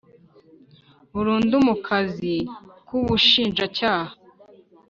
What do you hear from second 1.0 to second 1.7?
burundu